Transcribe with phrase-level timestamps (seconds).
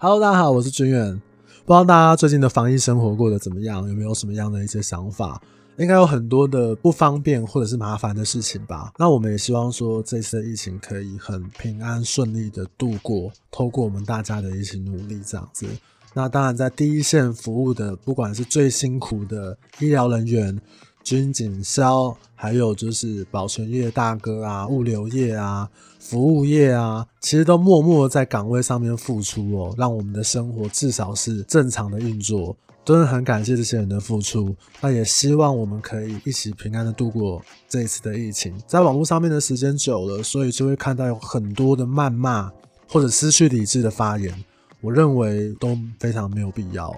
[0.00, 1.20] Hello，大家好，我是军远。
[1.66, 3.88] 不知道大家最近的防疫生活过得怎么样？
[3.88, 5.42] 有没有什么样的一些想法？
[5.76, 8.92] 应该有很多的不方便或者是麻烦的事情吧。
[8.96, 15.66] 那我们也希望说，这次疫情可以很平安顺利的度过，透过我们大家的一起努力，这样子。
[16.14, 20.60] 那当然，在第一线服务的，不管是最辛苦的医疗人员。
[21.04, 25.66] 军警消，还有就是保全业大哥啊，物流业啊，
[26.08, 34.56] 服务业啊，其实都默默在岗位上面付出哦，让我们的生活至少是正常的运作，真的很感谢这些人的付出。
[34.80, 38.54] 那也希望我们可以一起平安的度过这一次的疫情。
[38.66, 42.50] 在网络上面的时间久了，所以就会看到有很多的谩骂
[42.88, 44.32] 或者失去理智的发言，
[44.80, 46.88] 我认为都非常没有必要。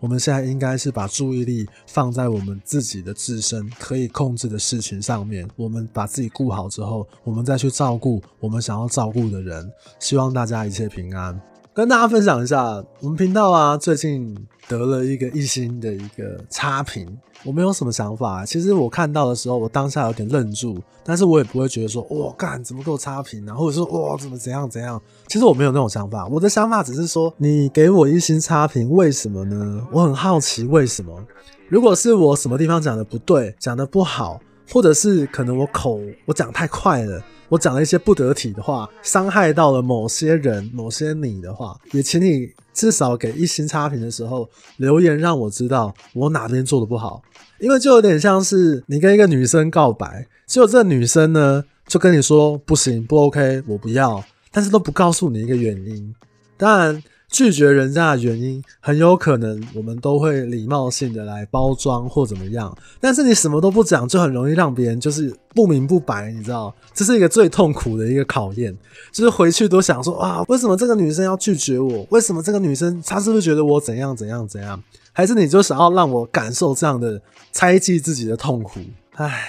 [0.00, 5.48] 我们现在应该是把注意力放在我们自己的自身可以控制的事情上面。
[5.56, 9.70] 我们把自己顾好之后，我们再去照顾我们想要照顾的人。
[9.98, 11.38] 希望大家一切平安。
[11.72, 17.06] 跟大家分享一下，我们频道啊，最近得了一个一星的一个差评，
[17.44, 18.44] 我没有什么想法。
[18.44, 25.00] 其实我看到的时候，我当下有点愣住，但是我也不会觉得说，哇，干怎么给我差评啊，或者说，哇，怎么怎样怎样。
[25.28, 29.86] 其实我没有那种想法，我的想法只是说，你给我一星差评，为什么呢？
[29.92, 31.24] 我很好奇为什么。
[31.68, 34.40] 如果是我什么地方讲的不对，讲的不好，
[34.72, 37.22] 或者是可能我口我讲太快了。
[37.50, 44.48] 我讲了一些不得体的话，伤害到了某些人、某些你的话，也请你至少给一星差评的时候
[44.78, 47.20] 留言，让我知道我哪边做的不好。
[47.58, 56.14] 因为就有点像是你跟一个女生告白，结果这女生呢就跟你说不行、不 OK，我不要，但是都不告诉你一个原因。
[56.56, 57.02] 当然。
[57.30, 68.76] 拒绝人家的原因，很有可能我们都会礼貌性的来包装或怎么样，但是你什么都不讲，就很容易让别人就是不明不白，你知道，这是一个最痛苦的一个考验，
[69.12, 72.04] 就是回去都想说啊，为什么这个女生要拒绝我？
[72.10, 74.82] 为什么这个女生她是不是觉得我怎样怎样怎样？
[75.12, 77.20] 还是你就想要让我感受这样的
[77.52, 78.80] 猜忌自己的痛苦？
[79.14, 79.44] 唉，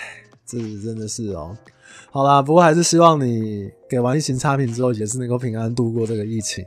[0.45, 1.57] 这真的是哦。
[2.11, 6.63] 好啦，不过还是希望你给完疫情差评之后，也是能够平安度过这个疫情。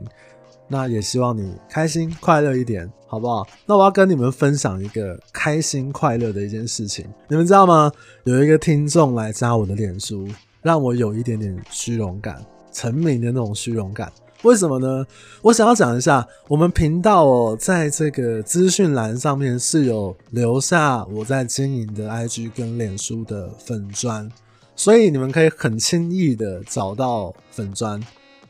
[0.67, 3.47] 那也希望你开心快乐一点，好不好？
[3.65, 7.91] 那我要跟你们分享一个开心快乐的一件事情，你们知道吗？
[8.23, 10.27] 有一个听众来加我的脸书，
[10.61, 14.11] 让我有一点点虚荣感，成名的那种虚荣感。
[14.41, 15.05] 为什么呢？
[15.41, 24.29] 我想要讲一下，我们频道哦，在这个资讯栏上面是有留下我在经营的 IG 跟脸书的粉砖，
[24.75, 27.99] 所以你们可以很轻易的找到粉砖。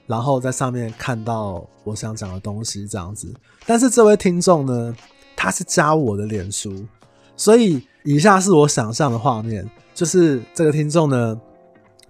[0.07, 3.33] 然后在上面看到我想讲的东西这样子，
[3.65, 4.95] 但是这位听众呢，
[5.35, 6.85] 他是加我的脸书，
[7.35, 11.39] 所以以下是我想象的画面，就是这个听众呢，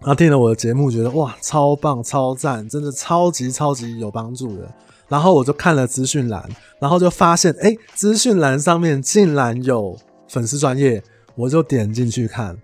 [0.01, 4.69] 他听了我的节目，觉得哇，超棒、超赞，真的超级超级有帮助的。
[5.07, 6.44] 然后我就看了资讯栏，
[6.79, 9.95] 然后就发现，哎，资讯栏上面竟然有
[10.28, 11.01] 粉丝专业，
[11.35, 12.57] 我就点进去看。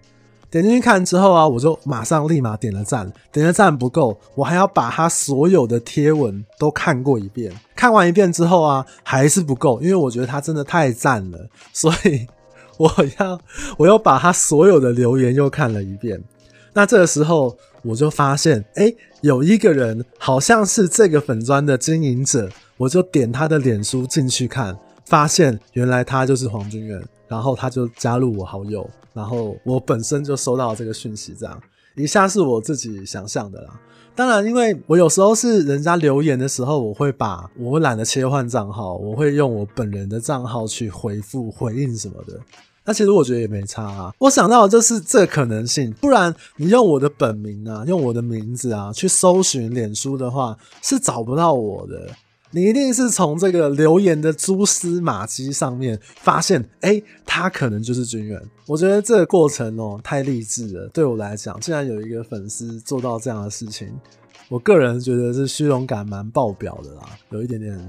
[0.52, 3.12] 点进去看之后啊，我就马上立马点了赞。
[3.32, 7.52] 点了赞不够，我还要把他所有的贴文都看过一遍。
[7.74, 12.28] 看完一遍之后啊，还是不够，因为我觉得他真的太赞了， 所以
[12.76, 13.40] 我要
[13.78, 16.22] 我又把他所有的留言又看了一遍。
[16.74, 28.88] 那这个时候我就发现，诶，有一个人好像是这个粉砖的经营者，我就点他的脸书进去看，发现原来他就是黄军远，然后他就加入我好友。
[29.14, 31.62] 然后我本身就收到这个讯息，这样
[31.96, 33.80] 以下是我自己想象的啦。
[34.16, 42.40] 当然，因为我有时候是人家留言的时候，我会把我懒得切换账号，我会用我本人的账号去回复回应什么的。
[42.86, 44.14] 那其实我觉得也没差啊。
[44.20, 52.09] 我想到就是这可能性，不然你用我的本名啊，用我的名字啊去搜寻脸书的话，是找不到我的。
[52.54, 58.46] 你一定是从这个留言的蛛丝马迹上面发现，诶，他可能就是军人。
[58.68, 60.88] 我觉得这个过程哦，太励志了。
[60.90, 63.88] 对我来讲，竟然有一个粉丝做到这样的事情，
[64.50, 67.80] 我个人觉得是虚荣感蛮爆表的啦，有一点点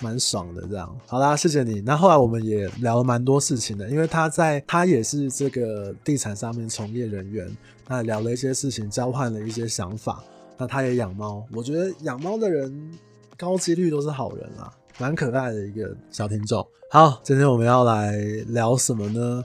[0.00, 0.62] 蛮爽的。
[0.62, 1.80] 这样，好啦，谢谢你。
[1.80, 7.48] 那后来我们也聊了蛮多事情的，因为他在他也是这个地产上面从业人员，
[7.86, 10.24] 那聊了一些事情，交换了一些想法。
[10.58, 12.90] 那他也养猫，我觉得养猫的人。
[13.36, 16.66] 高几率都是好人啊，蛮可爱的一个小听众。
[16.90, 18.16] 好，今天我们要来
[18.48, 19.42] 聊什么呢？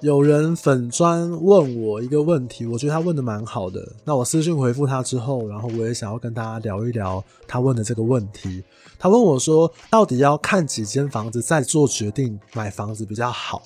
[0.00, 3.80] 有人粉专问我一个问题，我觉得他问的蛮好的。
[4.04, 8.62] 那我私信回复他之后，然后我也想要跟大家聊一聊他问的这个问题。
[8.98, 13.62] 他问我说，到底要看几间房子再做决定买房子比较好？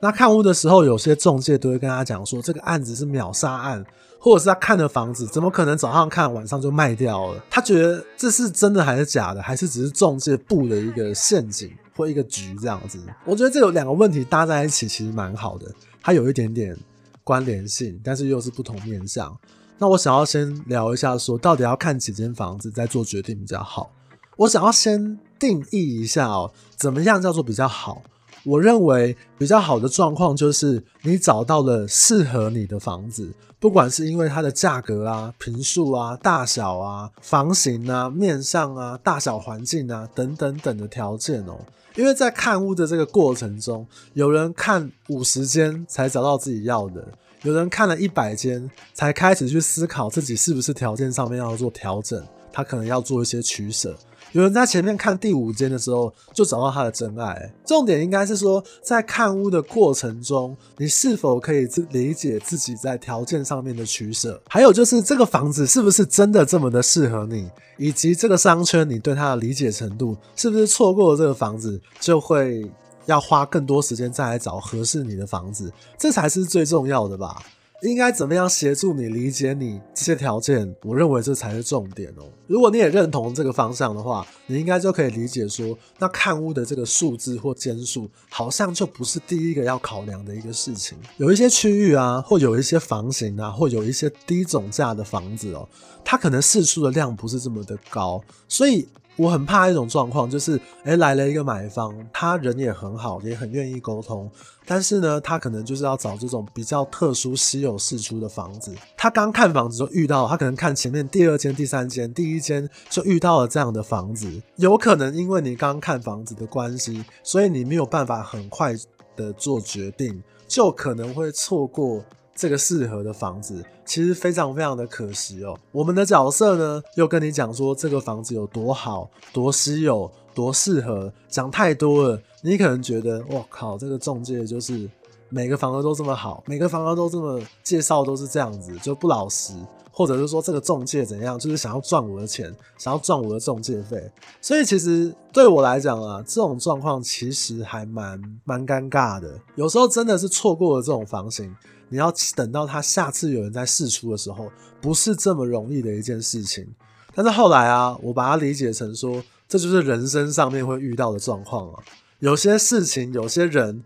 [0.00, 3.84] 那看屋的时候，有些中介都会跟他讲说，这个案子是秒杀案，
[4.26, 7.40] 或者是他看的房子，怎么可能早上看晚上就卖掉了？
[7.48, 12.98] 他觉得这是真的还是假的，还是只是中介布的一个陷阱或一个局这样子？
[13.24, 16.76] 我觉得这有两个问题搭在一起，其实蛮好的，它有一点点
[17.22, 19.32] 关联性，但是又是不同面向。
[19.78, 23.92] 那我想要先聊一下，说到底要看几间房子再做决定比较好。
[24.38, 28.02] 我想要先定义一下哦，怎么样叫做比较好？
[28.46, 41.58] 我认为比较好的状况就是你找到了适合你的房子，不管是因为它的价格啊、坪数啊、大小啊、房型啊、面向啊、大小环境啊等等等的条件哦。
[41.96, 47.04] 因为在看屋的这个过程中，有人看五十间才找到自己要的，
[47.42, 52.22] 有人看了一百间才开始去思考自己是不是条件上面要做调整，
[52.52, 53.96] 他可能要做一些取舍。
[54.32, 57.52] 有人在前面看第五间的时候就找到他的真爱。
[57.64, 64.40] 重点应该是说，在看屋的过程中，你是否可以理解自己在条件上面的取舍？
[64.48, 72.70] 还有就是这个房子是不是真的这么的适合你，以及这个商圈你对它的理解程度，是不是错过了这个房子就会
[73.06, 75.72] 要花更多时间再来找合适你的房子？
[75.98, 77.42] 这才是最重要的吧。
[77.82, 80.74] 应该怎么样协助你理解你这些条件？
[80.82, 82.24] 我认为这才是重点哦。
[82.46, 90.96] 如果你也认同这个方向的话，你应该就可以理解说，那看屋的这个数字或间数，好像就不是第一个要考量的一个事情。
[91.18, 95.68] 有一些区域啊，或有一些房型啊，或有一些低总价的房子哦，
[96.02, 98.88] 它可能释出的量不是这么的高，所以。
[99.16, 104.30] 我很怕一种状况，就是，哎，来了一个买方，他人也很好，也很愿意沟通，
[104.66, 108.74] 但是呢，他可能就是要找这种比较特殊、稀有释出的房子。
[108.96, 114.42] 他刚看房子就遇到，他可能看前面第二间、第三间，第一间就遇到了这样的房子。
[114.56, 118.74] 有可能因为你刚看房子的关系，所以你没有办法很快
[119.16, 122.04] 的做决定，就可能会错过。
[122.36, 125.58] 这个适合的房子其实非常非常的可惜哦。
[125.72, 134.88] 我们的角色呢，又跟你讲说这个房子有多好、多稀有、多适合，讲太多了，你可能觉得哇靠，这个中介就是
[135.30, 139.54] 每个房子都这么好，每个房子都这么介绍都是这样子，就不老实，
[139.90, 144.10] 或者是说这个中介怎样，就是想要赚我的钱，想要赚我的中介费。
[144.42, 149.40] 所以其实对我来讲啊，这种状况其实还蛮蛮尴尬的。
[149.54, 151.56] 有时候真的是错过了这种房型。
[151.88, 154.50] 你要等到他下次有人在试出的时候，
[154.80, 156.66] 不是这么容易的一件事情。
[157.14, 161.82] 但是后来啊，我把它理解成说，这就是人生上面会遇到的状况啊。
[162.18, 163.82] 有些事情，有些人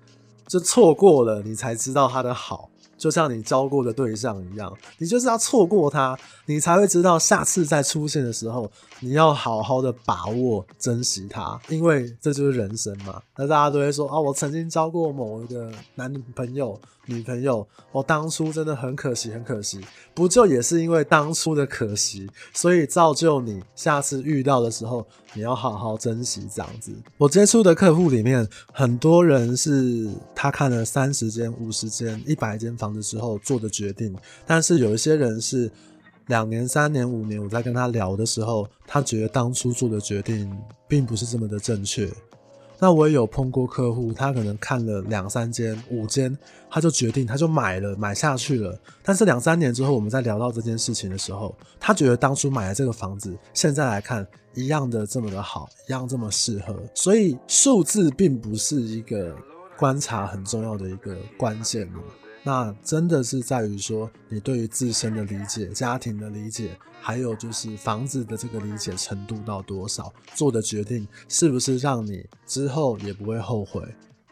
[0.48, 2.70] 就错过了，你才知道他的好。
[2.96, 8.70] 就像你交过的对象一样，你就是要错过他，你才会知道下次再出现的时候，
[9.00, 13.22] 你要好好的把握、珍惜他，因为这就是人生嘛。
[13.36, 16.78] 那大家都会说啊，我曾经交过某一个男朋友。
[17.10, 19.80] 女朋友，我当初真的很可惜，很可惜，
[20.14, 25.04] 不就也是因为当初的可惜，所以造就你下次遇到的时候，
[25.34, 26.94] 你要好好珍惜这样子。
[27.18, 34.16] 我接触的客户里面，很多人是他看了三十间、五十间、一百间房子之后做的决定，
[34.46, 35.70] 但是有一些人是
[36.28, 40.50] 两年、三年、五年，我在跟他聊的时候，他觉得当初做的决定
[40.86, 42.08] 并不是这么的正确。
[42.80, 46.36] 那我也有碰过客户，他可能看了两三间、五间，
[46.70, 48.76] 他就决定，他就买了，买下去了。
[49.02, 56.74] 但是两三年之后，我们在聊到这件事情的时候，他觉得当初买的这个房子，现在来看一样的这么的好，一样这么适合。
[56.94, 59.36] 所以数字并不是一个
[59.76, 61.86] 观察很重要的一个关键。
[62.42, 73.82] 那真的是在于说，你对于自身的理解、家庭的理解，还有就是房子的这个理解程度到多少，做的决定是不是让你之后也不会后悔？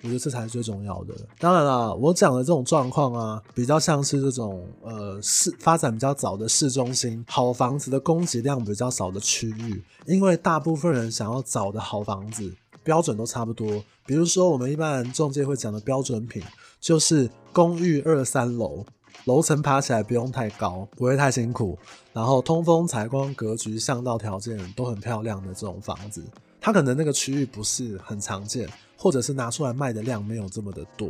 [0.01, 1.15] 我觉得这才是最重要的。
[1.39, 13.83] 当然啦，我讲的这种状况啊，比较像是这种呃市发展比较早的市中心，好房子的供给量比较少的区域，因为大部分人想要找的好房子标准都差不多。
[14.07, 16.43] 比如说，我们一般人中介会讲的标准品，
[16.81, 18.85] 就是公寓二三楼，
[19.25, 21.79] 楼层爬起来不用太高，不会太辛苦，
[22.13, 26.25] 然后通风采光格局巷道条件都很漂亮的这种房子，
[26.61, 28.69] 它可能那个区域不是很常见。
[29.01, 31.09] 或者是拿出来卖的量没有这么的多，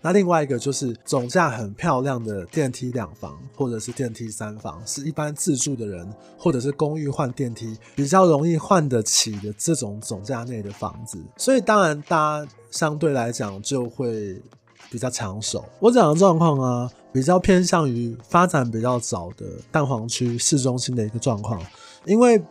[0.00, 14.40] 那另外一个就是总价很漂亮的电梯两房，或者是电梯三房，是一般自住的人或者是公寓换电梯比较容易换得起的这种总价内的房子，所以当然大家相对来讲就会
[14.90, 15.64] 比较抢手。
[15.80, 21.60] 我讲的状况啊，比较偏向于发展比较早的蛋黄区市中心的一个状况，
[22.04, 22.42] 因为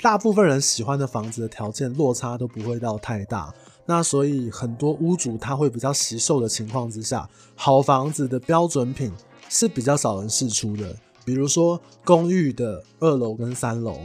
[0.00, 3.52] 大部分人喜欢的房子的条件落差都不会到太大。
[3.88, 9.12] 那所以很多屋主他会比较惜售的情况之下，好房子的标准品
[9.48, 10.94] 是比较少人试出的。
[11.24, 13.96] 比如说公寓的二楼跟三楼，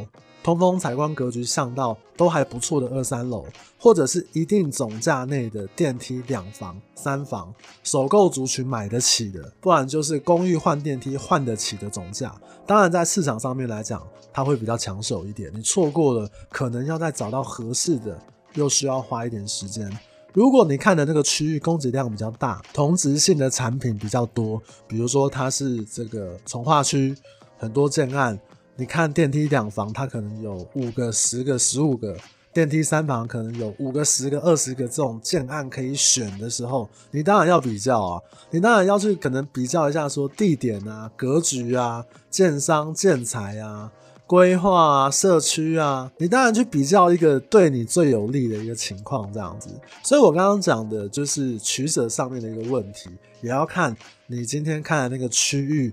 [0.43, 3.45] 通风采光格局巷道都还不错的二三楼，
[3.79, 12.33] 或者是一定总价内的电梯两房、三房，首购族群买得起的，不然就是公寓换电梯换得起的总价。
[12.65, 14.01] 当然，在市场上面来讲，
[14.33, 15.51] 它会比较抢手一点。
[15.53, 18.19] 你错过了，可能要再找到合适的。
[18.55, 19.89] 又需要花一点时间。
[20.33, 27.15] 如果你看的那个区域供给量比较大，同质性的产品比较多，比如说它是这个从化区，
[27.57, 28.38] 很多建案，
[28.75, 32.15] 你看电梯两房，它可能有五个、十个、十五个；
[32.53, 43.91] 电梯三房可能有五个、十个、二十个这种建案可以选的时候，你当然要比较啊，你当然要去可能比较一下说地点啊、格局啊、建商建材啊。
[44.27, 49.67] 规划啊，社区啊，你当然去比较一个对你最有利的一个情况，这样子。
[50.01, 53.09] 所以我刚刚讲的就是取舍上面的一个问题，
[53.41, 53.93] 也要看
[54.27, 55.91] 你今天看的那个区域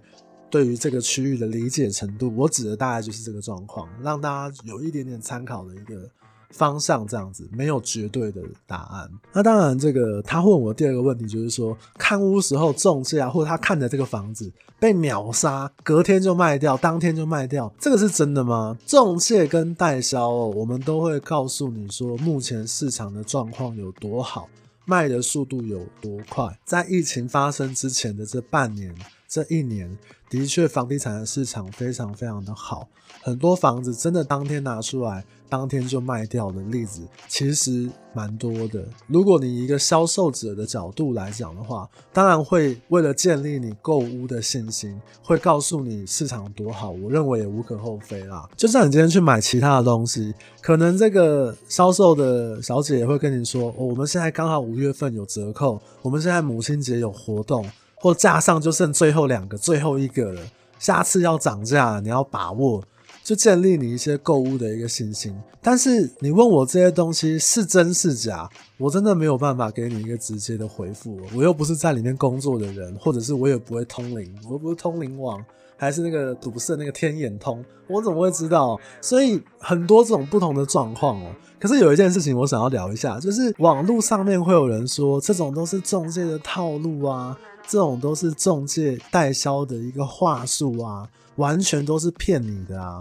[0.50, 2.32] 对于这个区域的理解程度。
[2.36, 6.08] 我指的大概就是这个状况，让大家有一点点参考的一个。
[6.50, 9.10] 方向这样子没有绝对的答案。
[9.34, 14.50] 那当然，这个他问我第二个问题就是说，看屋时候中介啊，或者他看的这个房子
[14.80, 18.78] 被秒杀，隔天就卖掉，当天就卖掉，这个是真的吗？
[18.86, 24.48] 中介跟代销哦，我们都会告诉你说，目前市场的状况有多好，
[24.86, 26.58] 卖的速度有多快。
[26.64, 28.94] 在疫情发生之前的这半年、
[29.28, 29.98] 这一年，
[30.30, 32.88] 的确房地产的市场非常非常的好，
[33.22, 35.24] 很多房子真的当天拿出来。
[35.50, 38.86] 当天就卖掉的例子其实蛮多的。
[39.06, 46.90] 如果你一个销售者的角度来讲的话，当然会为了建立你购屋的信心，会告诉你市场多好。
[46.90, 48.46] 我认为也无可厚非啦。
[48.58, 57.64] 就像你今天去买其他的东西，可能这个销售的小姐也会跟你说：“哦，我们现在刚好五月份有折扣，我们现在母亲节有活动，
[58.00, 60.42] 或架上就剩最后两个、最后一个了，
[60.78, 62.82] 下次要涨价，你要把握。”
[63.24, 71.20] 就建立你一些购物的一个信心，但是你问我这些东西是真是假，我真的没有办法给你一个直接的回复。
[71.36, 75.44] 我又不是在里面工作的人，或者是我也不会通灵，我又不是通灵王，
[75.76, 78.80] 还是那个赌圣那个天眼通，我怎么会知道？
[79.02, 81.30] 所以很多这种不同的状况哦。
[81.60, 87.36] 可是有一件事情我想要聊一下，就是网络上面会有人说这种都是中介的套路啊，
[87.68, 91.08] 这种都是中介代销的一个话术啊。
[91.36, 93.00] 完全都是骗你的啊！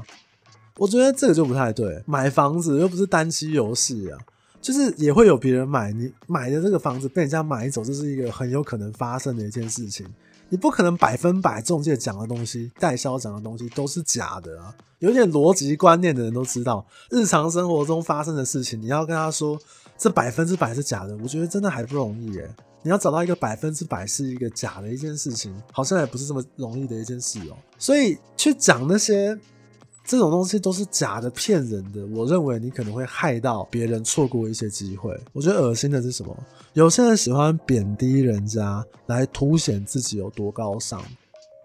[0.76, 2.04] 我觉得这个就不太对。
[2.06, 4.20] 买房子又不是单机游戏啊，
[4.62, 5.92] 就是也会有别人买。
[5.92, 10.06] 你买的这个房子被人家买走，这是一个很有可能发生的一件事情。
[10.50, 14.72] 你不可能百分百中介讲的东西、代销讲的东西都是假的啊！
[15.00, 19.60] 有点逻辑观念的人都知道，日常生活中发生的事情，你要跟他说
[19.98, 22.48] 这百分之百是假的，我觉得真的还不容易耶。
[22.88, 27.58] 你要找到一个百分之百是一个假的一件事情，好像也不是这么容易的一件事哦。
[27.78, 29.38] 所以去讲那些
[30.06, 35.14] 这种东西都是假的、骗人的，我认为你可能会害到别人错过一些机会。
[35.34, 36.34] 我觉得恶心的是什么？
[36.76, 41.02] 有些人喜欢贬低人家来凸显自己有多高尚，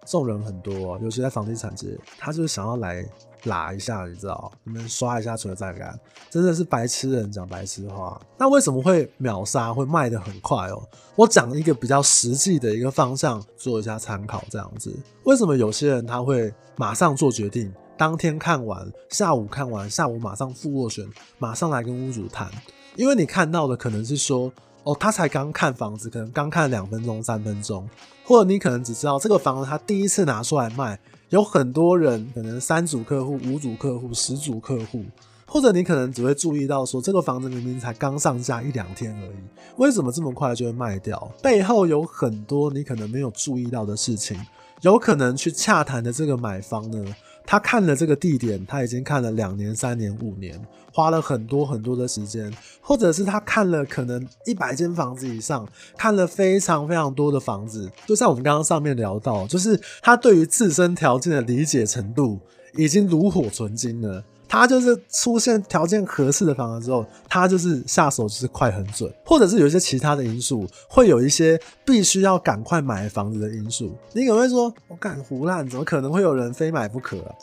[0.05, 3.09] 这种人很多，尤其在房地产界，他就是想要来。
[3.45, 4.51] 拉一下，你知道？
[4.65, 5.99] 你们刷一下存在感，
[6.31, 8.21] 真的是白痴人讲白痴话。
[8.39, 10.83] 那为什么会秒杀，会卖得很快哦？
[11.17, 14.95] 我讲一个比较实际的一个方向，做一下参考，这样子。
[15.25, 21.05] 为什么有些人他会马上做决定，当天看完，下午看完，下午马上付斡旋，
[21.39, 22.49] 马上来跟屋主谈？
[22.97, 24.53] 因为你看到的可能是说，
[24.85, 27.89] 哦，他才刚看房子，可能刚看两分钟、三分钟，
[28.25, 30.99] 或者你可能只知道这个房子他第一次拿出来卖。
[31.33, 35.03] 有很多人可能三组客户、五组客户、十组客户，
[35.47, 39.39] 或者你可能只会注意到说，这个房子明明才刚上架一两天而已，
[39.79, 41.33] 为什么这么快就会卖掉？
[41.43, 44.39] 背后有很多你可能没有注意到的事情，
[44.83, 47.03] 有可能去洽谈的这个买方呢，
[47.45, 50.61] 他看了这个地点，他已经看了两年、三年、五年，
[50.93, 57.91] 花了很多很多的时间，或者是他看了可能一百间房子以上，看了非常非常多的房子。
[58.07, 62.39] 就像我们刚刚上面聊到，就是他对于自身条件的理解程度
[62.77, 64.25] 已经炉火纯青了。
[64.53, 73.97] 他就是出现条件合适的房子之后，他就是下手就是快很准，或者是有一些其他的因素，会有一些必须要赶快买房子的因素。
[74.13, 77.35] 你可能会说，我敢胡乱，怎么可能会有人非买不可啊？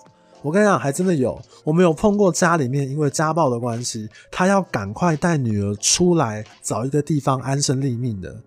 [0.43, 8.39] 我跟你讲，还真的有，我们有碰过家里面因为家暴的关系，他要赶快带女儿出来找一个地方安身立命的。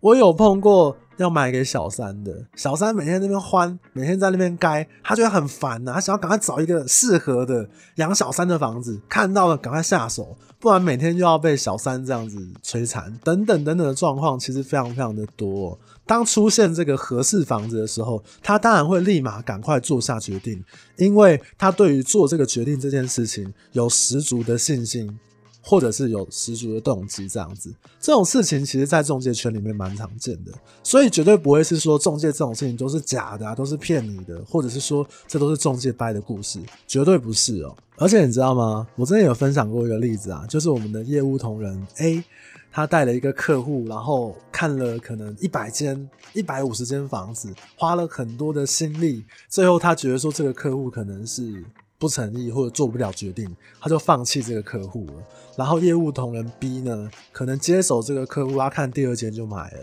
[0.00, 15.78] 我有碰过要买给小三的，小三每天那边欢，每天在那边该，他觉得很烦呐，他想要赶快找一个适合的养小三的房子，看到了赶快下手，不然每天又要被小三这样子摧残，等等等等的状况，其实非常非常的多。
[16.06, 20.64] 当出现这个合适房子的时候，他当然会立马赶快做下决定，
[20.96, 25.20] 因为他对于做这个决定这件事情有十足的信心。
[25.62, 30.52] 或者是有十足的动机，这样子，这种事情其实，在中介圈里面蛮常见的，
[30.82, 37.76] 所以绝对不会是说中介这种事情都是假的啊，都是骗你的，或者是说这都是中介掰的故事，绝对不是哦。
[37.96, 38.86] 而且你知道吗？
[38.96, 42.24] 我之前有分享过一个例子啊，就是我们的业务同仁 A，
[42.72, 51.62] 他带了一个客户，然后看了可能一百间、一百五十间房子，花了很多的心力，最后他觉得说这个客户可能是。
[52.00, 55.12] 不诚意或者做不了决定，他就放弃这个客户了。
[55.54, 59.80] 然后业务同仁 B 呢，可能接手这个客户，他看第二间就买了，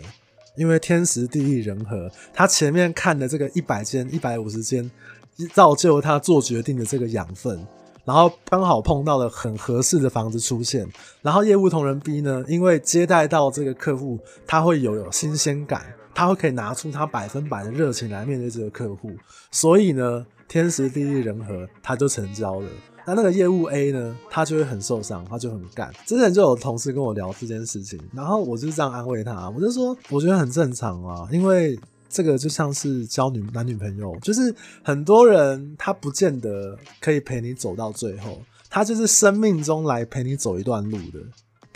[0.56, 4.90] 因为天时地利人和，他前面看的这个一百间、一百五十间，
[5.54, 7.64] 造就他做决定的这个养分。
[8.04, 10.88] 然后刚好碰到了很合适的房子出现，
[11.22, 19.12] 然后业务同仁 B 呢，因为接待到这个客户，他会有有新鲜感，他会可以拿出他百分百的热情来面对这个客户，
[19.52, 20.26] 所以呢。
[20.48, 22.68] 天时地利人和，他就成交了。
[23.06, 25.90] 那那个业务 A 呢，他就会很受伤，他就很干。
[26.04, 31.78] 之前就有同事跟我聊这件事情，然后我就这样安慰他，我就说，我觉得很正常啊，因为
[32.10, 41.20] 这个就像是交女男女朋友，就是很多人他不见得可以陪你走到最后，他就是生命中来陪你走一段路的。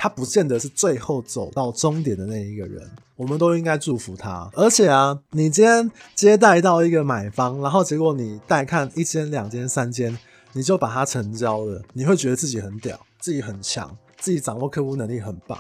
[0.03, 4.51] 他不见得是最后走到终点的那一个人，我们都应该祝福他。
[4.53, 10.19] 而且啊，你今天接待到一个买方，然后结果你带看一间、两间、三间，
[10.55, 15.57] 你就把它成交了，你会觉得自己很屌，自己很强，自己掌握客户能力很棒。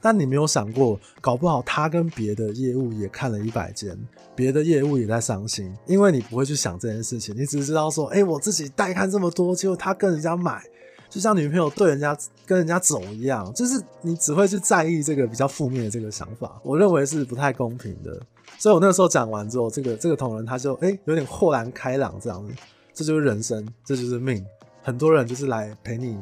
[0.00, 3.96] 但你没有想过，搞不好他跟别的业务也看了一百间，
[4.34, 10.60] 别的业务也在伤心，因为你不会去想这件事情，你只知道说，哎，我自己带看这么多，结果他跟人家买。
[11.08, 18.20] 就像女朋友对人家跟人家走一样，就是你只会去在意这个比较负面的这个想法，我认为是不太公平的。
[18.58, 22.52] 所以我那个时候讲完之后，这个这个同仁他就哎、有点豁然开朗这样子，
[22.92, 24.44] 这就是人生，这就是命。
[24.82, 26.16] 很多人就是来陪你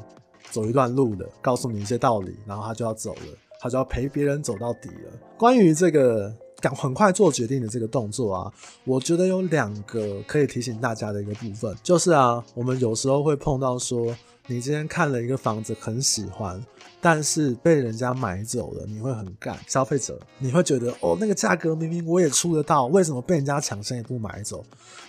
[0.50, 5.12] 走一段路的，告诉你一些道理，然后他就要走了，他就要陪别人走到底了。
[5.36, 8.52] 关于这个赶很快做决定的这个动作啊，
[8.84, 14.14] 我觉得有两个可以提醒大家的一个部分，就是啊，我们有时候会碰到说。
[14.46, 16.62] 你今天看了一个房子很喜欢，
[17.00, 19.58] 但是被人家买走了，你会很干。
[19.66, 24.62] 消费者你会觉得哦，那个价格明明我也出得到，为什么被人家抢先一步买走？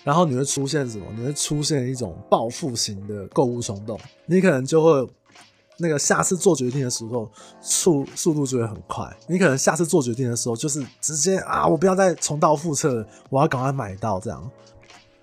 [0.05, 1.05] 然后你会出现什么？
[1.17, 5.13] 你会出现一种报复型的购物冲动，你可能就会
[5.79, 9.05] 那个下次做决定的时候速速度就会很快。
[9.27, 14.49] 你可能下次做决定的时候就是直接啊，我不要再重蹈覆辙，我要赶快买到这样。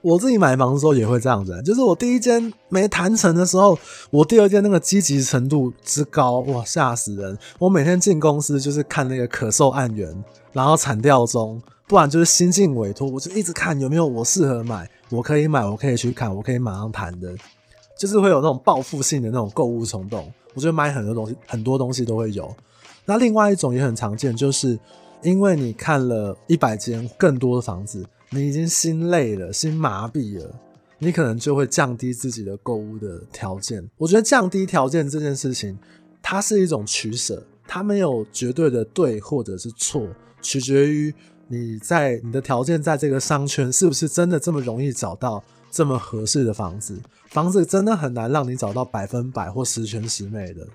[0.02, 3.78] 我自己买房的时候也会这样子，就是我第一间没谈成的时候，
[4.10, 7.38] 我第二间那个积极程度之高，哇，吓死人！
[7.58, 10.12] 我每天进公司就是看那个可售案源，
[10.52, 17.32] 然后惨调中，不然就是新进委托，我就一直看有没有我适合买，我可以买，我可以去看，我可以马上谈的，
[17.96, 20.30] 就是会有那种报复性的那种购物冲动。
[20.54, 22.52] 我觉得买很多东西，很多东西都会有。
[23.04, 24.76] 那另外一种也很常见，就是
[25.22, 28.04] 因为你看了一百间更多的房子。
[28.34, 30.58] 你已经心累了，心麻痹了，
[30.98, 33.86] 你可能就会降低自己的购物的条件。
[33.98, 35.78] 我觉得降低条件这件事情，
[36.22, 40.08] 它是一种取舍，它没有绝对的对或者是错，
[40.40, 41.14] 取决于
[41.46, 46.98] 你在你的条件在这个商圈是不是真的这么容易找到这么合适的房子。
[47.28, 50.66] 房子真的很难让你找到百分百或十全十美的，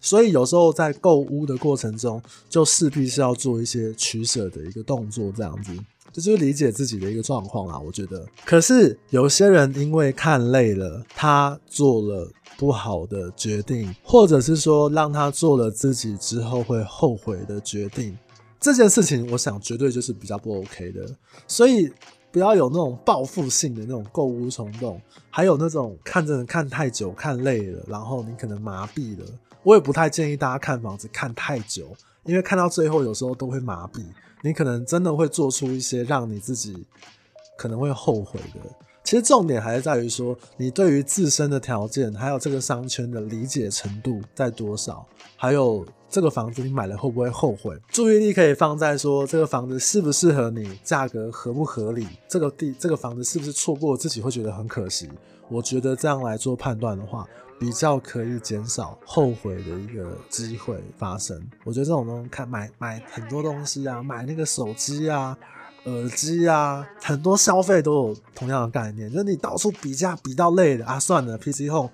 [0.00, 5.72] 所以有时候在购物的过程中，就势必是要做一些取舍的一个动作，这样子。
[6.12, 8.26] 这就是理解自己的一个状况啊，我觉得。
[8.44, 18.16] 可是有些人因为看累了，他做了不好的决定，或者是说让他做了自己之后会后悔的决定，
[18.60, 21.08] 这件事情我想绝对就是比较不 OK 的。
[21.48, 21.90] 所以
[22.30, 29.24] 不要有那种报复性的那种购物冲动，还有那种看着看太久看累了，然后你可能麻痹了。
[29.62, 31.94] 我也不太建议大家看房子看太久，
[32.24, 34.04] 因为看到最后有时候都会麻痹。
[34.44, 36.84] 你可能真的会做出一些让你自己
[37.56, 38.60] 可能会后悔的。
[39.04, 45.06] 其实重点还是在于说，你对于自身的条件，还有这个商圈的理解程度在多少，
[45.36, 47.76] 还有这个房子你买了会不会后悔。
[47.88, 55.08] 注意力可以放在说，这个房子适不适合你，价格合不合理，这个地这个房子是不是错过自己会觉得很可惜。
[55.48, 57.28] 我觉得这样来做判断的话，
[57.62, 61.40] 比较可以减少后悔的一个机会发生。
[61.62, 65.38] 我觉得这种东西，看买买很多东西啊，买那个手机啊、
[65.84, 71.88] 耳机啊，很多消费都有同样的概念，就是你到处比价比到累了啊，算了，PC Home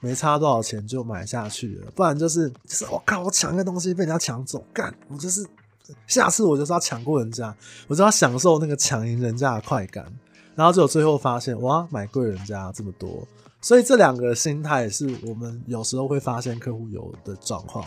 [0.00, 5.42] 没差多少钱就买下去了，不然就是就是我靠，我抢一个东西被人家抢走，干，我就是
[6.06, 7.56] 下次我就是要抢过人家，
[7.88, 10.04] 我就要享受那个抢赢人家的快感。
[10.54, 13.26] 然后就最后发现，哇，买贵人家这么多，
[13.64, 17.82] 所以这两个心态是我们有时候会发现客户有的状况。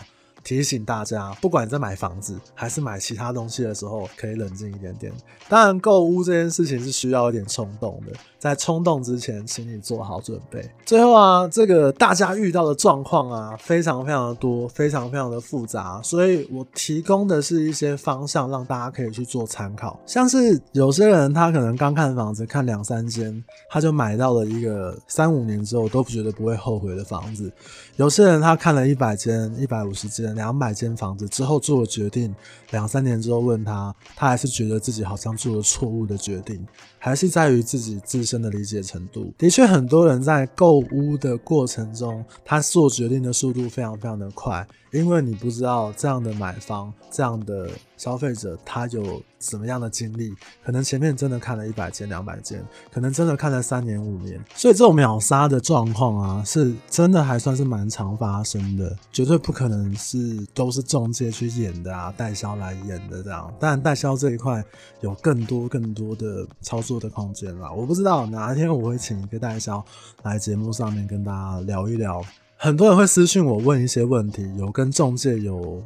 [0.48, 5.12] 提醒大家，不管在买房子还是买其他东西的时候，可以冷静一点点。
[5.46, 10.66] 当然，购物这件事情是需要一点冲动的，在冲动之前，请你做好准备。
[10.86, 20.00] 最后啊，这个大家遇到的状况啊，非常非常的多，非常非常的复杂，所以我提供的是一些方向，让大家可以去做参考。
[20.06, 27.52] 像是有些人他可能刚看房子，看两三间，他就买到了一个三五年之后都不觉得不会后悔的房子。
[27.96, 30.37] 有些人他看了一百间、一百五十间。
[30.38, 32.32] 两百间房子之后做了决定，
[32.70, 36.64] 两三年之后问他，他还是觉得自己好像做了错误的决定，
[36.96, 39.34] 还是在于自己自身的理解程度。
[39.36, 44.64] 的确，很多人在购屋的过程中，他做决定的速度非常非常的快。
[44.92, 47.68] 因为你不知道这样的买房，这样的
[47.98, 50.32] 消费者，他有什么样的经历，
[50.64, 63.52] 可能前面真的看了一百间、两百间，可能真的看了三年、五年，所以这种秒杀的状况啊，是真的还算是蛮常发生的，绝对不可能是都是中介去演的啊，代销来演的这样。
[63.60, 64.64] 当然，代销这一块
[65.00, 67.70] 有更多更多的操作的空间啦。
[67.72, 69.84] 我不知道哪一天我会请一个代销
[70.22, 72.24] 来节目上面跟大家聊一聊。
[72.56, 75.82] 很多人会私信我问一些问题，有跟中介有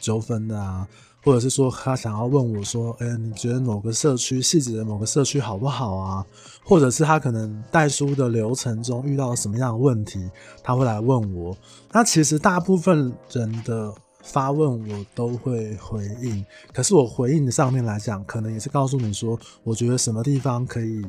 [0.00, 0.86] 纠纷的啊，
[1.26, 6.24] 或者是说他想要问我说，哎，你觉得某个社区细致的某个社区好不好啊？
[6.64, 10.30] 或者是他可能代书的流程中遇到了什么样的问题，
[10.62, 11.56] 他会来问我。
[11.90, 21.04] 那其实大部分人的发问我都会回应，可是我回应的上面来讲，可能也是告诉你说，我觉得什么地方可以。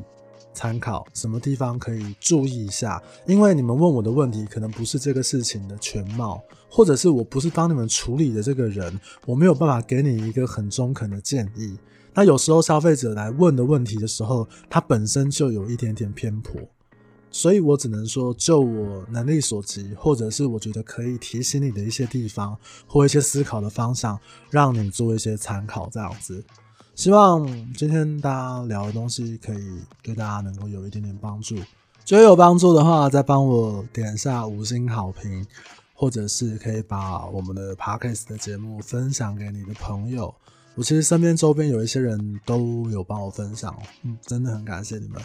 [0.54, 11.76] 参考什么地方可以注意一下，因为你们问我的问题可能不是这个事情的全貌，或者是我不是帮你们处理的这个人，我没有办法给你一个很中肯的建议。
[12.14, 16.60] 那有时候消费者来问的问题的时候，他本身就有一点点偏颇，
[17.30, 24.18] 所以我只能说就我能力所及，或者是我觉得可以提醒你的一些地方或一些思考的方向，
[24.50, 26.42] 让你做一些参考，这样子。
[26.96, 31.54] 希望今天大家聊的东西可以对大家能够有一点点帮助。
[32.04, 35.46] 觉得有帮助的话，再帮我点一下五星好评，
[36.00, 40.32] 或者是可以把我们的 Podcast 的节目分享给你的朋友。
[40.76, 45.20] 我其实身边周边有一些人都有帮我分享，嗯，真的很感谢你们。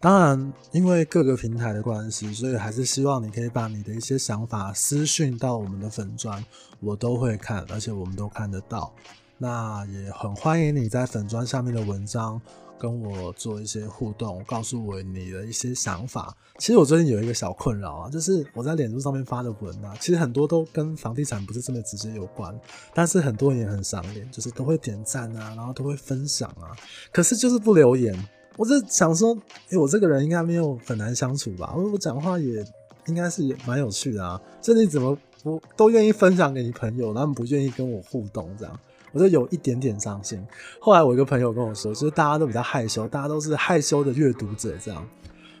[0.00, 6.44] 当然，因为各个平台的关系，所以还是希望你可以把你的一些想法私讯到我们的粉专，
[6.80, 8.92] 我都会看，而且我们都看得到。
[9.38, 12.38] 那也很欢迎你在粉专下面的文章
[12.78, 16.34] 跟我做一些互动，告诉我你的一些想法。
[16.58, 22.58] 其实我最近有一个小困扰啊，就是我在脸书上面发的文啊，其实很多都跟房地产不是这么直接有关，
[22.94, 26.74] 但是很多人也很赏脸，就是都会点赞啊，然后都会分享啊，
[27.12, 28.16] 可是就是不留言。
[28.56, 29.34] 我就想说，
[29.68, 31.72] 诶、欸，我这个人应该没有很难相处吧？
[31.76, 32.64] 我我讲话也
[33.06, 38.80] 应该是蛮有趣的啊，这你怎么不都愿意分享给你朋友，他们不愿意跟我互动这样？
[39.12, 40.44] 我就有一点点伤心。
[40.80, 45.06] 后来我一个朋友跟我说，就是大家都比较害羞，大家都是害羞的阅读者，这样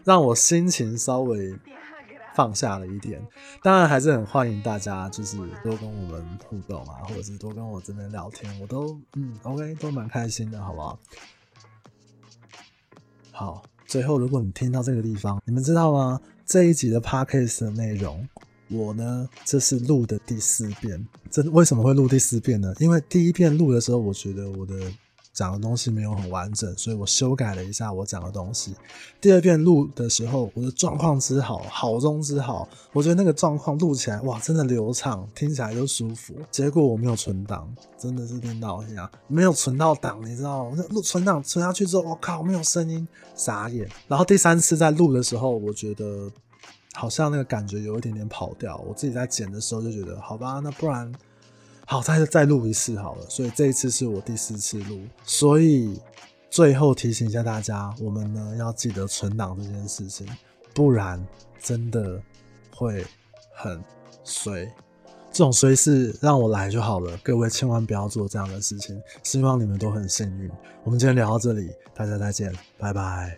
[0.04, 1.54] 让我心情稍微
[2.34, 3.20] 放下了一点。
[3.62, 10.98] 当然还是很欢迎大家，就是多跟我们互动啊，或者是多跟我这边聊天，我都嗯 OK 都蛮开心的，好不好？
[13.32, 16.20] 好，最后如果你听到这个地方，你们知道吗？
[16.46, 18.26] 这一集的 Podcast 的内容。
[18.70, 21.06] 我呢，这是录的第四遍。
[21.30, 22.72] 这为什么会录第四遍呢？
[22.78, 24.74] 因为第一遍录的时候，我觉得我的
[25.32, 28.74] 讲的东西没有很完整，所以我修改了一下我讲的东西。
[29.20, 36.34] 第二遍录的时候，我的状况之好，好中之好，我觉得那个状况录起来哇，真的流畅，听起来就舒服。
[36.50, 40.84] 结果我没有存档，真的是听到一下没有存到档，你知道吗？
[40.90, 43.88] 录存档存下去之后，我靠，没有声音，傻眼。
[44.08, 46.30] 然后第三次在录的时候，我觉得。
[46.94, 51.12] 好像那个感觉有一点点跑掉，我自己在剪的时候就觉得，好吧，那不然
[51.86, 53.26] 好再再录一次好了。
[53.28, 56.00] 所以这一次是我第四次录，所以
[56.50, 60.26] 最后提醒一下大家，我们呢要记得存档这件事情，
[60.74, 61.24] 不然
[61.62, 62.20] 真的
[62.74, 63.04] 会
[63.54, 63.82] 很
[64.24, 64.64] 衰。
[65.30, 69.00] 这种衰事让我来就好了，各位千万不要做这样的事情。
[69.22, 70.50] 希望你们都很幸运。
[70.84, 73.36] 我们今天聊到这里，大家再见，拜拜。